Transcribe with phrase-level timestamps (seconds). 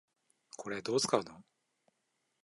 [0.57, 1.43] これ、どう使うの？